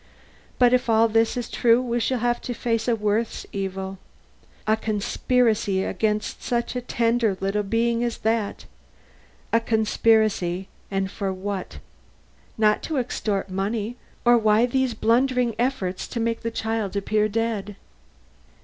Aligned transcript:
But 0.57 0.73
if 0.73 0.89
all 0.89 1.07
this 1.07 1.37
is 1.37 1.47
true 1.47 1.79
we 1.79 1.99
shall 1.99 2.17
have 2.17 2.41
to 2.41 2.55
face 2.55 2.87
a 2.87 2.95
worse 2.95 3.45
evil. 3.53 3.99
A 4.65 4.75
conspiracy 4.75 5.83
against 5.83 6.41
such 6.41 6.75
a 6.75 6.81
tender 6.81 7.37
little 7.39 7.61
being 7.61 8.03
as 8.03 8.17
that! 8.17 8.65
A 9.53 9.59
conspiracy, 9.59 10.67
and 10.89 11.11
for 11.11 11.31
what? 11.31 11.77
Not 12.57 12.81
to 12.81 12.97
extort 12.97 13.51
money, 13.51 13.95
or 14.25 14.39
why 14.39 14.65
these 14.65 14.95
blundering 14.95 15.53
efforts 15.59 16.07
to 16.07 16.19
make 16.19 16.41
the 16.41 16.49
child 16.49 16.95
appear 16.95 17.29
dead?" 17.29 17.75